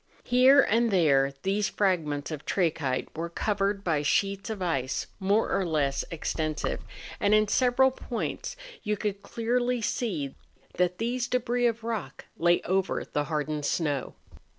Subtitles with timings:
[0.23, 5.63] Here and there these fragments of trachyte were covered by sheets of ice more or
[5.63, 6.81] less extensive,
[7.19, 10.33] and in several points you could clearly see
[10.77, 14.15] that these debris of rock lay over the hardened snow.